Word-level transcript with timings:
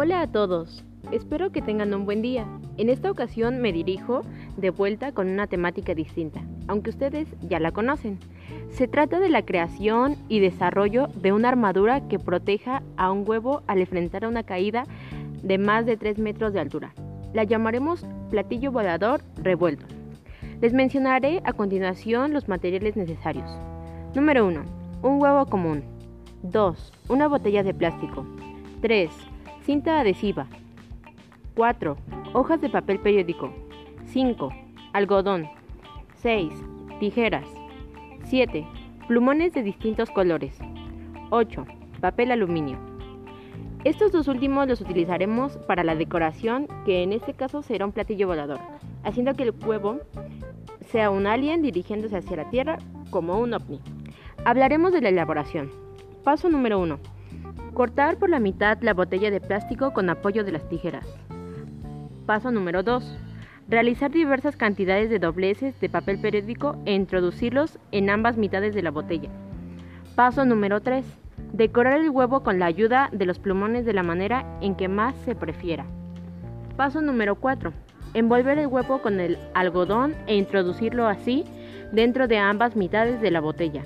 Hola 0.00 0.20
a 0.20 0.26
todos, 0.28 0.84
espero 1.10 1.50
que 1.50 1.60
tengan 1.60 1.92
un 1.92 2.04
buen 2.04 2.22
día. 2.22 2.46
En 2.76 2.88
esta 2.88 3.10
ocasión 3.10 3.60
me 3.60 3.72
dirijo 3.72 4.22
de 4.56 4.70
vuelta 4.70 5.10
con 5.10 5.28
una 5.28 5.48
temática 5.48 5.92
distinta, 5.92 6.40
aunque 6.68 6.90
ustedes 6.90 7.26
ya 7.40 7.58
la 7.58 7.72
conocen. 7.72 8.20
Se 8.70 8.86
trata 8.86 9.18
de 9.18 9.28
la 9.28 9.44
creación 9.44 10.14
y 10.28 10.38
desarrollo 10.38 11.08
de 11.16 11.32
una 11.32 11.48
armadura 11.48 12.06
que 12.06 12.20
proteja 12.20 12.84
a 12.96 13.10
un 13.10 13.28
huevo 13.28 13.64
al 13.66 13.80
enfrentar 13.80 14.24
una 14.24 14.44
caída 14.44 14.84
de 15.42 15.58
más 15.58 15.84
de 15.84 15.96
3 15.96 16.20
metros 16.20 16.52
de 16.52 16.60
altura. 16.60 16.94
La 17.34 17.42
llamaremos 17.42 18.06
platillo 18.30 18.70
volador 18.70 19.20
revuelto. 19.42 19.84
Les 20.60 20.72
mencionaré 20.72 21.40
a 21.42 21.54
continuación 21.54 22.32
los 22.32 22.46
materiales 22.46 22.94
necesarios. 22.94 23.50
Número 24.14 24.46
1. 24.46 24.62
Un 25.02 25.20
huevo 25.20 25.44
común. 25.46 25.82
2. 26.44 26.92
Una 27.08 27.26
botella 27.26 27.64
de 27.64 27.74
plástico. 27.74 28.24
3. 28.80 29.10
Cinta 29.68 30.00
adhesiva. 30.00 30.46
4. 31.54 31.94
Hojas 32.32 32.58
de 32.58 32.70
papel 32.70 33.00
periódico. 33.00 33.52
5. 34.06 34.48
Algodón. 34.94 35.46
6. 36.22 36.50
Tijeras. 37.00 37.44
7. 38.24 38.66
Plumones 39.08 39.52
de 39.52 39.62
distintos 39.62 40.08
colores. 40.08 40.58
8. 41.28 41.66
Papel 42.00 42.30
aluminio. 42.30 42.78
Estos 43.84 44.10
dos 44.10 44.26
últimos 44.28 44.66
los 44.66 44.80
utilizaremos 44.80 45.58
para 45.58 45.84
la 45.84 45.94
decoración, 45.94 46.66
que 46.86 47.02
en 47.02 47.12
este 47.12 47.34
caso 47.34 47.60
será 47.60 47.84
un 47.84 47.92
platillo 47.92 48.26
volador, 48.26 48.60
haciendo 49.04 49.34
que 49.34 49.42
el 49.42 49.54
huevo 49.66 49.98
sea 50.86 51.10
un 51.10 51.26
alien 51.26 51.60
dirigiéndose 51.60 52.16
hacia 52.16 52.38
la 52.38 52.48
Tierra 52.48 52.78
como 53.10 53.38
un 53.38 53.52
ovni. 53.52 53.82
Hablaremos 54.46 54.92
de 54.92 55.02
la 55.02 55.10
elaboración. 55.10 55.70
Paso 56.24 56.48
número 56.48 56.78
1. 56.78 56.98
Cortar 57.78 58.16
por 58.16 58.28
la 58.28 58.40
mitad 58.40 58.78
la 58.80 58.92
botella 58.92 59.30
de 59.30 59.40
plástico 59.40 59.92
con 59.92 60.10
apoyo 60.10 60.42
de 60.42 60.50
las 60.50 60.68
tijeras. 60.68 61.06
Paso 62.26 62.50
número 62.50 62.82
2. 62.82 63.16
Realizar 63.68 64.10
diversas 64.10 64.56
cantidades 64.56 65.10
de 65.10 65.20
dobleces 65.20 65.78
de 65.78 65.88
papel 65.88 66.20
periódico 66.20 66.76
e 66.86 66.94
introducirlos 66.94 67.78
en 67.92 68.10
ambas 68.10 68.36
mitades 68.36 68.74
de 68.74 68.82
la 68.82 68.90
botella. 68.90 69.30
Paso 70.16 70.44
número 70.44 70.80
3. 70.80 71.04
Decorar 71.52 72.00
el 72.00 72.10
huevo 72.10 72.42
con 72.42 72.58
la 72.58 72.66
ayuda 72.66 73.10
de 73.12 73.26
los 73.26 73.38
plumones 73.38 73.86
de 73.86 73.92
la 73.92 74.02
manera 74.02 74.58
en 74.60 74.74
que 74.74 74.88
más 74.88 75.14
se 75.24 75.36
prefiera. 75.36 75.86
Paso 76.76 77.00
número 77.00 77.36
4. 77.36 77.72
Envolver 78.12 78.58
el 78.58 78.66
huevo 78.66 79.00
con 79.02 79.20
el 79.20 79.38
algodón 79.54 80.16
e 80.26 80.34
introducirlo 80.34 81.06
así 81.06 81.44
dentro 81.92 82.26
de 82.26 82.38
ambas 82.38 82.74
mitades 82.74 83.20
de 83.20 83.30
la 83.30 83.40
botella. 83.40 83.84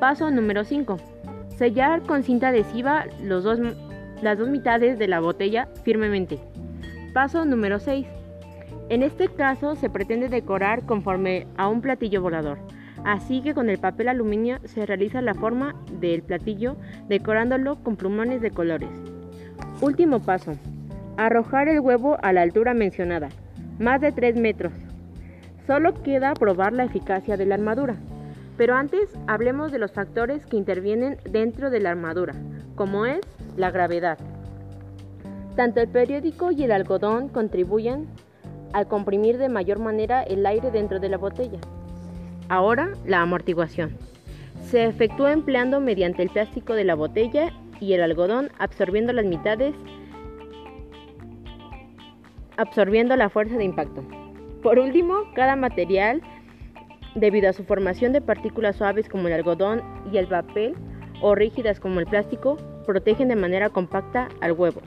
Paso 0.00 0.28
número 0.32 0.64
5. 0.64 0.96
Sellar 1.56 2.02
con 2.02 2.22
cinta 2.22 2.48
adhesiva 2.48 3.06
los 3.22 3.42
dos, 3.42 3.58
las 4.20 4.38
dos 4.38 4.48
mitades 4.48 4.98
de 4.98 5.08
la 5.08 5.20
botella 5.20 5.68
firmemente. 5.84 6.38
Paso 7.14 7.46
número 7.46 7.78
6. 7.78 8.06
En 8.90 9.02
este 9.02 9.28
caso 9.28 9.74
se 9.74 9.88
pretende 9.88 10.28
decorar 10.28 10.84
conforme 10.84 11.46
a 11.56 11.68
un 11.68 11.80
platillo 11.80 12.20
volador. 12.20 12.58
Así 13.04 13.40
que 13.40 13.54
con 13.54 13.70
el 13.70 13.78
papel 13.78 14.08
aluminio 14.08 14.58
se 14.64 14.84
realiza 14.84 15.22
la 15.22 15.32
forma 15.32 15.74
del 15.98 16.22
platillo 16.22 16.76
decorándolo 17.08 17.76
con 17.82 17.96
plumones 17.96 18.42
de 18.42 18.50
colores. 18.50 18.90
Último 19.80 20.20
paso. 20.20 20.52
Arrojar 21.16 21.68
el 21.68 21.80
huevo 21.80 22.18
a 22.22 22.34
la 22.34 22.42
altura 22.42 22.74
mencionada, 22.74 23.30
más 23.78 24.02
de 24.02 24.12
3 24.12 24.36
metros. 24.36 24.74
Solo 25.66 26.02
queda 26.02 26.34
probar 26.34 26.74
la 26.74 26.84
eficacia 26.84 27.38
de 27.38 27.46
la 27.46 27.54
armadura. 27.54 27.96
Pero 28.56 28.74
antes 28.74 29.10
hablemos 29.26 29.70
de 29.72 29.78
los 29.78 29.92
factores 29.92 30.46
que 30.46 30.56
intervienen 30.56 31.18
dentro 31.30 31.70
de 31.70 31.80
la 31.80 31.90
armadura, 31.90 32.34
como 32.74 33.04
es 33.04 33.20
la 33.56 33.70
gravedad. 33.70 34.18
Tanto 35.56 35.80
el 35.80 35.88
periódico 35.88 36.50
y 36.50 36.64
el 36.64 36.72
algodón 36.72 37.28
contribuyen 37.28 38.06
al 38.72 38.88
comprimir 38.88 39.38
de 39.38 39.48
mayor 39.48 39.78
manera 39.78 40.22
el 40.22 40.44
aire 40.44 40.70
dentro 40.70 41.00
de 41.00 41.08
la 41.08 41.16
botella. 41.16 41.58
Ahora, 42.48 42.92
la 43.04 43.22
amortiguación. 43.22 43.96
Se 44.62 44.84
efectúa 44.84 45.32
empleando 45.32 45.80
mediante 45.80 46.22
el 46.22 46.30
plástico 46.30 46.74
de 46.74 46.84
la 46.84 46.94
botella 46.94 47.52
y 47.80 47.92
el 47.92 48.02
algodón 48.02 48.50
absorbiendo 48.58 49.12
las 49.12 49.24
mitades, 49.24 49.74
absorbiendo 52.56 53.16
la 53.16 53.28
fuerza 53.28 53.56
de 53.56 53.64
impacto. 53.64 54.02
Por 54.62 54.78
último, 54.78 55.14
cada 55.34 55.56
material 55.56 56.22
debido 57.16 57.48
a 57.48 57.52
su 57.52 57.64
formación 57.64 58.12
de 58.12 58.20
partículas 58.20 58.76
suaves 58.76 59.08
como 59.08 59.26
el 59.26 59.34
algodón 59.34 59.82
y 60.12 60.18
el 60.18 60.28
papel 60.28 60.74
o 61.20 61.34
rígidas 61.34 61.80
como 61.80 61.98
el 61.98 62.06
plástico, 62.06 62.56
protegen 62.86 63.28
de 63.28 63.36
manera 63.36 63.70
compacta 63.70 64.28
al 64.40 64.52
huevo. 64.52 64.80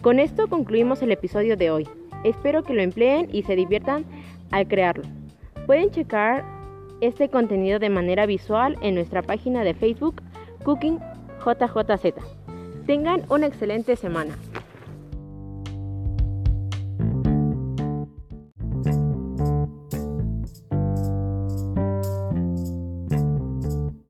Con 0.00 0.18
esto 0.18 0.48
concluimos 0.48 1.02
el 1.02 1.12
episodio 1.12 1.56
de 1.56 1.70
hoy. 1.70 1.88
Espero 2.24 2.62
que 2.64 2.74
lo 2.74 2.82
empleen 2.82 3.28
y 3.30 3.42
se 3.42 3.54
diviertan 3.54 4.04
al 4.50 4.66
crearlo. 4.66 5.04
Pueden 5.66 5.90
checar 5.90 6.44
este 7.00 7.28
contenido 7.28 7.78
de 7.78 7.90
manera 7.90 8.26
visual 8.26 8.76
en 8.80 8.94
nuestra 8.94 9.22
página 9.22 9.62
de 9.64 9.74
Facebook 9.74 10.22
Cooking 10.64 10.98
JJZ. 11.44 12.14
Tengan 12.86 13.22
una 13.28 13.46
excelente 13.46 13.96
semana. 13.96 14.36